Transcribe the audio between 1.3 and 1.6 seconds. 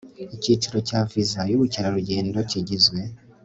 y